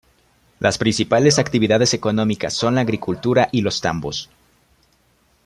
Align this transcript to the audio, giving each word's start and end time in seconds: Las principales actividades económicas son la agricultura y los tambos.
Las 0.57 0.79
principales 0.79 1.37
actividades 1.37 1.93
económicas 1.93 2.55
son 2.55 2.73
la 2.73 2.81
agricultura 2.81 3.49
y 3.51 3.61
los 3.61 3.81
tambos. 3.81 4.31